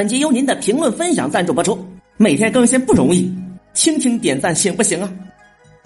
[0.00, 1.78] 本集由您的评论分享赞助播出。
[2.16, 3.30] 每天更新不容易，
[3.74, 5.12] 轻轻点赞行不行啊？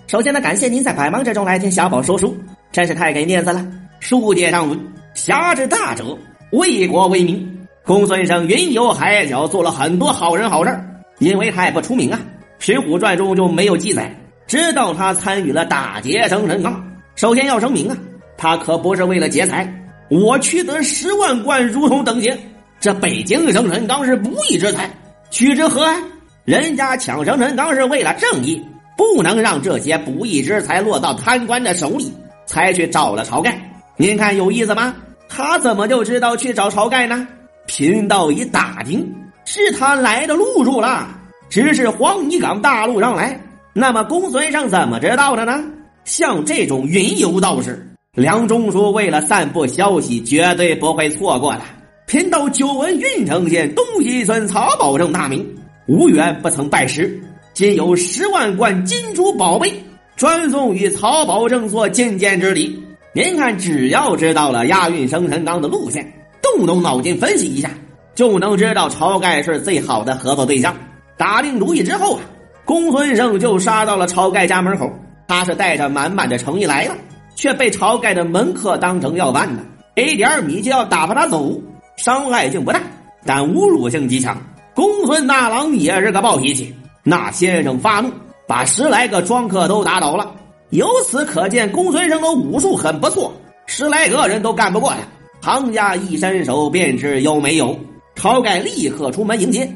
[0.07, 2.33] 首先呢，感谢您在百忙之中来听小宝说书，
[2.71, 3.67] 真是太给面子了。
[3.99, 4.79] 书接上文，
[5.15, 6.17] 侠之大者，
[6.53, 7.67] 为国为民。
[7.85, 10.81] 公孙胜云游海角，做了很多好人好事
[11.19, 12.21] 因为他也不出名啊，
[12.65, 14.15] 《水浒传》中就没有记载。
[14.47, 16.81] 直到他参与了打劫生辰纲，
[17.17, 17.97] 首先要声明啊，
[18.37, 19.69] 他可不是为了劫财。
[20.09, 22.39] 我取得十万贯如同等闲。
[22.85, 24.91] 这北京生辰纲是不义之财，
[25.31, 26.03] 取之何安？
[26.45, 28.63] 人家抢生辰纲是为了正义，
[28.95, 32.13] 不能让这些不义之财落到贪官的手里，
[32.45, 33.59] 才去找了晁盖。
[33.97, 34.95] 您看有意思吗？
[35.31, 37.27] 他怎么就知道去找晁盖呢？
[37.65, 39.11] 贫道一打听，
[39.47, 41.09] 是他来的路数了，
[41.49, 43.41] 只是黄泥岗大路上来。
[43.73, 45.65] 那么公孙胜怎么知道的呢？
[46.05, 47.83] 像这种云游道士，
[48.15, 51.63] 梁中书为了散布消息，绝对不会错过的。
[52.07, 55.45] 贫道久闻郓城县东西村曹保正大名，
[55.87, 57.19] 无缘不曾拜师。
[57.55, 59.73] 今有十万贯金珠宝贝，
[60.15, 62.79] 专送与曹保正做觐见之礼。
[63.15, 66.07] 您看，只要知道了押运生辰纲的路线，
[66.43, 67.71] 动动脑筋分析一下，
[68.15, 70.77] 就能知道晁盖是最好的合作对象。
[71.17, 72.21] 打定主意之后啊，
[72.67, 74.93] 公孙胜就杀到了晁盖家门口。
[75.27, 76.95] 他是带着满满的诚意来的，
[77.35, 79.63] 却被晁盖的门客当成要饭的，
[79.97, 81.59] 给点米就要打发他走。
[81.97, 82.81] 伤害性不大，
[83.25, 84.37] 但侮辱性极强。
[84.75, 88.11] 公孙大郎也是个暴脾气，那先生发怒，
[88.47, 90.35] 把十来个庄客都打倒了。
[90.71, 93.33] 由此可见，公孙胜的武术很不错，
[93.67, 94.93] 十来个人都干不过
[95.41, 95.53] 他。
[95.53, 97.79] 行家一伸手便知有没有。
[98.17, 99.71] 晁盖立刻出门迎接。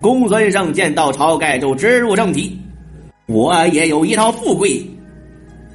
[0.00, 2.60] 公孙胜见到晁盖，就直入正题
[3.26, 4.84] ：“我也有一套富贵，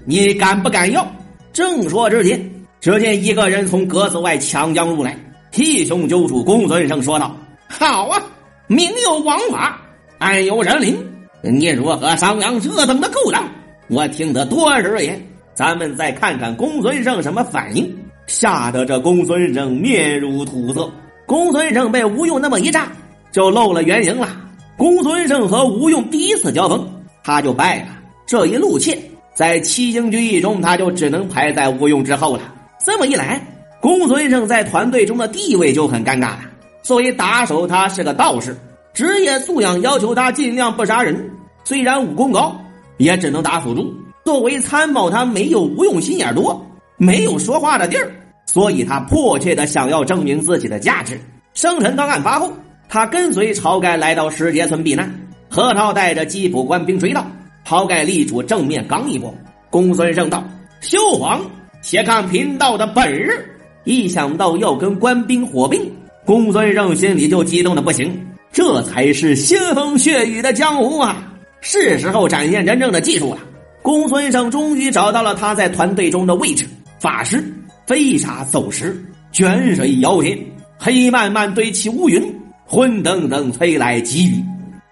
[0.06, 1.06] 你敢不敢要？”
[1.52, 2.50] 正说之间，
[2.80, 5.18] 只见一个人从格子外抢将入来。
[5.52, 7.36] 替兄揪住公孙胜说道
[7.68, 8.22] ：“好啊，
[8.68, 9.82] 明有王法，
[10.18, 10.98] 暗有人灵。
[11.44, 13.44] 你如何商量这等的勾当？
[13.90, 15.22] 我听得多时也。
[15.54, 20.90] 咱们再看看公孙胜什么反应。”吓得这公孙胜面如土色。
[21.26, 22.88] 公孙胜被吴用那么一炸，
[23.32, 24.30] 就露了原形了。
[24.78, 26.88] 公孙胜和吴用第一次交锋，
[27.26, 27.88] 他就败了。
[28.26, 28.98] 这一路怯，
[29.34, 32.44] 在七星聚义中，他就只能排在吴用之后了。
[32.86, 33.46] 这么一来。
[33.82, 36.42] 公孙胜在团队中的地位就很尴尬了。
[36.84, 38.56] 作为打手，他是个道士，
[38.94, 41.30] 职业素养要求他尽量不杀人。
[41.64, 42.56] 虽然武功高，
[42.98, 43.92] 也只能打辅助。
[44.24, 46.64] 作为参谋，他没有吴用心眼多，
[46.98, 48.12] 没有说话的地儿，
[48.46, 51.20] 所以他迫切的想要证明自己的价值。
[51.56, 52.54] 生辰纲案发后，
[52.88, 55.12] 他跟随晁盖来到石碣村避难。
[55.50, 57.26] 何超带着缉捕官兵追到，
[57.68, 59.34] 晁盖力主正面刚一波。
[59.72, 60.44] 公孙胜道
[60.82, 61.42] ：“休慌，
[61.82, 63.48] 且看贫道的本事。”
[63.84, 65.82] 一想到要跟官兵火并，
[66.26, 68.16] 公孙胜心里就激动的不行。
[68.52, 71.28] 这才是腥风血雨的江湖啊！
[71.62, 73.40] 是时候展现真正的技术了。
[73.82, 76.66] 公孙胜终于找到了他在团队中的位置：
[77.00, 77.44] 法师
[77.88, 79.00] 飞沙走石，
[79.32, 80.38] 卷水摇天，
[80.78, 82.22] 黑漫漫堆起乌云，
[82.66, 84.44] 昏登登吹来急雨，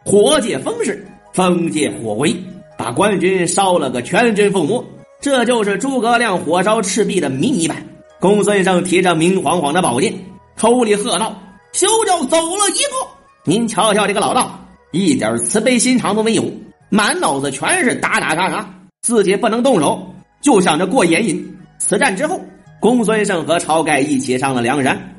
[0.05, 2.35] 火借风势，风借火威，
[2.78, 4.83] 把官军烧了个全军覆没。
[5.22, 7.78] 这就是诸葛亮火烧赤壁的迷你版。
[8.19, 10.13] 公孙胜提着明晃晃的宝剑，
[10.57, 11.41] 口里喝道
[11.72, 13.07] ：“休要走了一步！
[13.46, 14.59] 您瞧瞧这个老道，
[14.91, 16.44] 一点慈悲心肠都没有，
[16.90, 18.69] 满脑子全是打打杀杀，
[19.02, 20.06] 自己不能动手，
[20.41, 22.41] 就想着过眼瘾。”此战之后，
[22.81, 25.16] 公孙胜和晁盖一起上了梁山。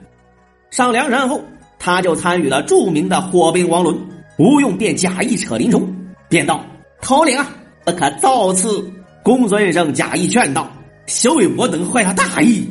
[0.70, 1.40] 上梁山后，
[1.78, 3.96] 他就参与了著名的火并王伦。
[4.38, 5.90] 吴用便假意扯林冲，
[6.28, 6.62] 便道
[7.00, 7.48] ：“头领啊，
[7.82, 8.92] 不可造次。”
[9.24, 10.70] 公孙胜假意劝道
[11.06, 12.66] ：“小为我等坏了大意。”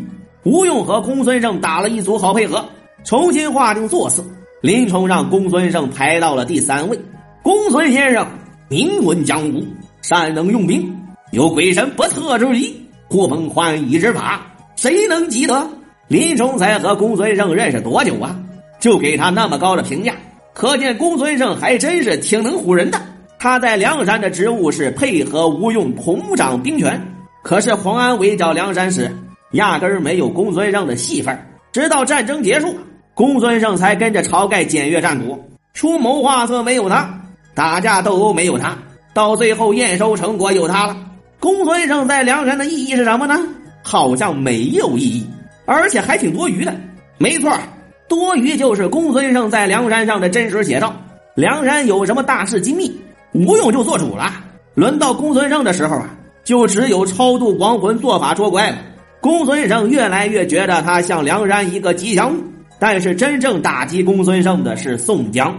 [0.50, 2.66] 吴用和公孙胜打了一组好配合，
[3.04, 4.26] 重新划定座次。
[4.62, 7.00] 林冲让公孙胜排到了第三位。
[7.44, 8.26] 公孙先生
[8.68, 9.64] 名闻江湖，
[10.02, 10.92] 善能用兵，
[11.32, 14.42] 有鬼神不测之力，呼风唤雨之法，
[14.76, 15.70] 谁能及得？
[16.08, 18.36] 林冲才和公孙胜认识多久啊？
[18.80, 20.16] 就给他那么高的评价，
[20.56, 23.00] 可见公孙胜还真是挺能唬人的。
[23.38, 27.00] 他在梁山的职务是配合吴用统掌兵权，
[27.44, 29.16] 可是黄安围剿梁山时。
[29.52, 31.38] 压根儿没有公孙胜的戏份
[31.72, 32.76] 直到战争结束，
[33.14, 35.40] 公孙胜才跟着晁盖检阅战果，
[35.74, 37.10] 出谋划策没有他，
[37.54, 38.78] 打架斗殴没有他，
[39.14, 40.96] 到最后验收成果有他了。
[41.40, 43.40] 公孙胜在梁山的意义是什么呢？
[43.82, 45.28] 好像没有意义，
[45.66, 46.74] 而且还挺多余的。
[47.18, 47.52] 没错，
[48.08, 50.94] 多余就是公孙胜在梁山上的真实写照。
[51.36, 53.00] 梁山有什么大事机密，
[53.34, 54.32] 吴用就做主了。
[54.74, 56.10] 轮到公孙胜的时候啊，
[56.44, 58.78] 就只有超度亡魂做法捉怪了。
[59.22, 62.42] 公孙胜越来越觉得他像梁山一个吉祥物，
[62.80, 65.54] 但是真正打击公孙胜的是宋江。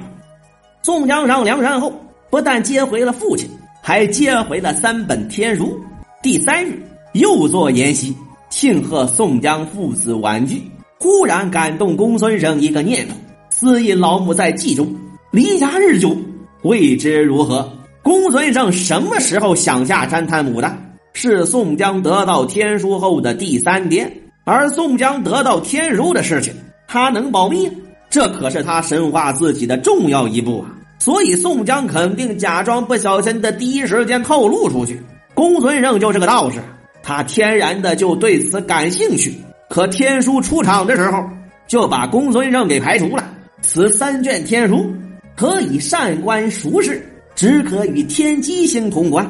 [0.82, 1.92] 宋江上梁山后，
[2.30, 3.48] 不但接回了父亲，
[3.82, 5.78] 还接回了三本天书。
[6.22, 8.16] 第三日，又做筵席，
[8.48, 10.62] 庆贺宋江父子完聚。
[10.98, 13.14] 忽然感动公孙胜一个念头：
[13.50, 14.90] 思忆老母在冀中，
[15.30, 16.16] 离家日久，
[16.62, 17.70] 未知如何。
[18.02, 20.74] 公孙胜什么时候想下山探母的？
[21.12, 24.12] 是宋江得到天书后的第三天。
[24.44, 26.52] 而宋江得到天书的事情，
[26.88, 27.70] 他能保密？
[28.08, 30.74] 这可是他神化自己的重要一步啊！
[30.98, 35.00] 所以宋江肯定假装不小心的第一时间透露出去。
[35.34, 36.58] 公孙胜就是个道士，
[37.02, 39.34] 他天然的就对此感兴趣。
[39.68, 41.22] 可天书出场的时候，
[41.68, 43.24] 就把公孙胜给排除了。
[43.62, 44.92] 此三卷天书
[45.36, 47.06] 可以善观俗世，
[47.36, 49.24] 只可与天机星通关，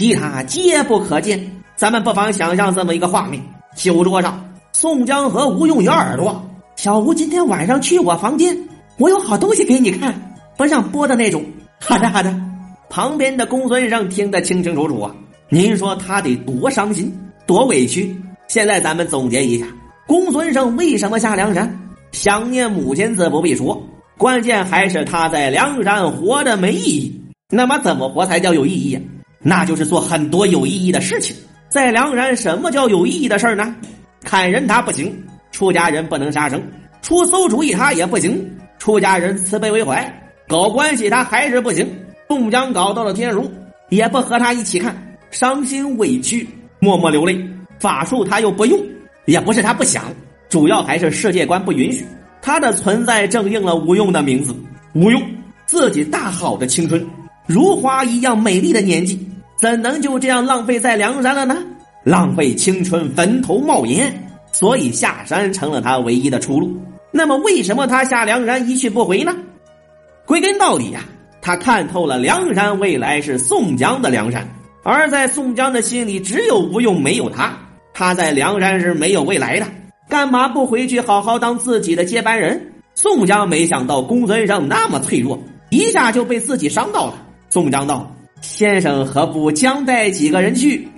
[0.00, 1.38] 其他皆不可见。
[1.76, 3.38] 咱们不妨想象这么一个画面：
[3.76, 4.42] 酒桌上。
[4.72, 6.42] 宋江和吴用咬耳朵，
[6.74, 8.56] 小吴今天晚上去我房间，
[8.96, 10.18] 我有好东西给你看，
[10.56, 11.44] 不让播的那种。
[11.78, 12.34] 好的好的。
[12.88, 15.14] 旁边的公孙胜听得清清楚楚啊，
[15.50, 17.14] 您说他得多伤心，
[17.46, 18.18] 多委屈。
[18.48, 19.66] 现在咱们总结一下，
[20.06, 21.78] 公孙胜为什么下梁山？
[22.12, 23.78] 想念母亲自不必说，
[24.16, 27.22] 关键还是他在梁山活着没意义。
[27.50, 28.98] 那么怎么活才叫有意义？
[29.42, 31.34] 那就是做很多有意义的事情。
[31.68, 33.74] 在梁山，什么叫有意义的事儿呢？
[34.22, 35.16] 砍人他不行，
[35.50, 36.60] 出家人不能杀生；
[37.00, 38.44] 出馊主意他也不行，
[38.78, 40.04] 出家人慈悲为怀；
[40.46, 41.88] 搞关系他还是不行。
[42.28, 43.50] 宋江搞到了天书，
[43.88, 44.94] 也不和他一起看，
[45.30, 46.48] 伤心委屈，
[46.78, 47.38] 默默流泪。
[47.78, 48.78] 法术他又不用，
[49.24, 50.04] 也不是他不想，
[50.48, 52.04] 主要还是世界观不允许。
[52.42, 54.54] 他的存在正应了吴用的名字。
[54.92, 55.22] 吴用
[55.66, 57.04] 自己大好的青春，
[57.46, 59.29] 如花一样美丽的年纪，
[59.60, 61.54] 怎能就这样浪费在梁山了呢？
[62.02, 64.10] 浪费青春，坟头冒烟，
[64.52, 66.74] 所以下山成了他唯一的出路。
[67.10, 69.36] 那么，为什么他下梁山一去不回呢？
[70.24, 71.04] 归根到底呀，
[71.42, 74.48] 他看透了梁山未来是宋江的梁山，
[74.82, 77.54] 而在宋江的心里只有吴用，没有他。
[77.92, 79.66] 他在梁山是没有未来的，
[80.08, 82.72] 干嘛不回去好好当自己的接班人？
[82.94, 87.14] 宋江没想到公孙胜那么脆弱，一下就被自己伤到了。
[87.50, 90.88] 宋江道：“先生何不将带几个人去？”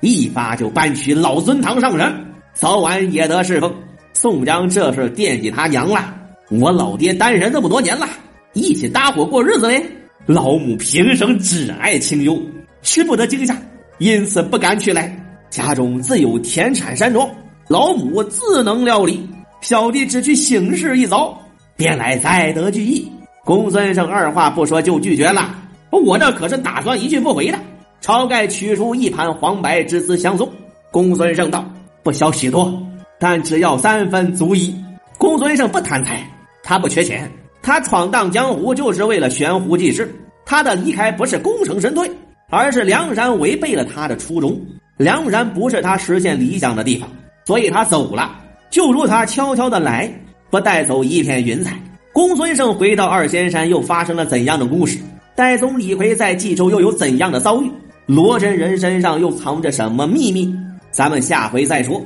[0.00, 2.24] 一发就搬去老尊堂上山，
[2.54, 3.74] 早晚也得侍奉。
[4.12, 6.14] 宋江这是惦记他娘了。
[6.50, 8.08] 我老爹单身这么多年了，
[8.52, 9.84] 一起搭伙过日子嘞。
[10.24, 12.40] 老母平生只爱清幽，
[12.82, 13.56] 吃不得惊吓，
[13.98, 15.14] 因此不敢娶来。
[15.50, 17.28] 家中自有田产山庄，
[17.66, 19.28] 老母自能料理。
[19.60, 21.36] 小弟只去行事一遭，
[21.76, 23.10] 便来再得聚义。
[23.44, 25.56] 公孙胜二话不说就拒绝了。
[25.96, 27.58] 我这可是打算一去不回的。
[28.00, 30.48] 晁盖取出一盘黄白之资相送，
[30.90, 31.64] 公孙胜道
[32.02, 32.80] ：“不消许多，
[33.18, 34.74] 但只要三分足矣。”
[35.18, 36.24] 公孙胜不贪财，
[36.62, 37.28] 他不缺钱，
[37.60, 40.14] 他闯荡江湖就是为了悬壶济世。
[40.46, 42.08] 他的离开不是功成身退，
[42.48, 44.58] 而是梁山违背了他的初衷。
[44.96, 47.10] 梁山不是他实现理想的地方，
[47.44, 48.36] 所以他走了。
[48.70, 50.08] 就如他悄悄的来，
[50.50, 51.76] 不带走一片云彩。
[52.12, 54.98] 公孙胜回到二仙山，又发生了怎样的故事？
[55.38, 57.70] 戴宗李逵在冀州又有怎样的遭遇？
[58.06, 60.52] 罗真人身上又藏着什么秘密？
[60.90, 62.02] 咱们下回再说。